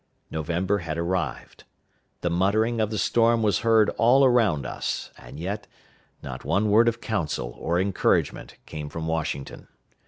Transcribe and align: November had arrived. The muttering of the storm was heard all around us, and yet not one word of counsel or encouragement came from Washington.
November 0.31 0.79
had 0.79 0.97
arrived. 0.97 1.63
The 2.21 2.31
muttering 2.31 2.81
of 2.81 2.89
the 2.89 2.97
storm 2.97 3.43
was 3.43 3.59
heard 3.59 3.91
all 3.99 4.25
around 4.25 4.65
us, 4.65 5.11
and 5.15 5.39
yet 5.39 5.67
not 6.23 6.43
one 6.43 6.71
word 6.71 6.87
of 6.87 7.01
counsel 7.01 7.55
or 7.59 7.79
encouragement 7.79 8.57
came 8.65 8.89
from 8.89 9.05
Washington. 9.05 9.67